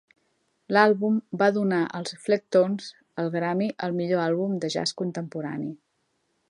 L'àlbum 0.75 1.19
va 1.41 1.49
donar 1.57 1.81
als 1.99 2.15
Flecktones 2.23 2.89
el 3.25 3.31
Grammy 3.37 3.69
al 3.89 3.95
millor 4.01 4.25
àlbum 4.27 4.59
de 4.65 4.75
jazz 4.77 4.99
contemporani. 5.03 5.71